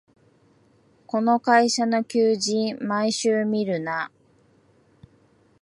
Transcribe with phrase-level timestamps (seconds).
[1.05, 4.09] この会社の求人、毎週見るな